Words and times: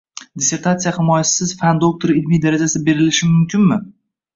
Dissertatsiya 0.43 0.93
himoyasisiz 0.95 1.53
fan 1.61 1.85
doktori 1.85 2.19
ilmiy 2.23 2.45
darajasi 2.49 2.87
berilishi 2.91 3.33
mumkinmi? 3.41 3.85